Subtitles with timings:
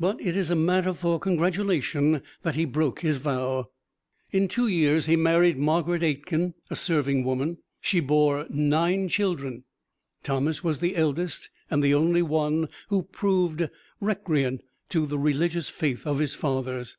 [0.00, 3.68] But it is a matter for congratulation that he broke his vow.
[4.30, 7.58] In two years he married Margaret Aitken a serving woman.
[7.82, 9.64] She bore nine children.
[10.22, 13.68] Thomas was the eldest and the only one who proved
[14.00, 16.96] recreant to the religious faith of his fathers.